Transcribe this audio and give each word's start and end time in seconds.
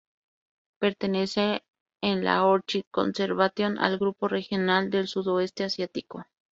Pertenece 0.79 1.61
en 2.01 2.23
la 2.23 2.45
"Orchid 2.45 2.85
Conservation", 2.89 3.77
al 3.77 3.99
"Grupo 3.99 4.27
Regional 4.27 4.89
del 4.89 5.07
Sudoeste 5.07 5.63
Asiático". 5.63 6.25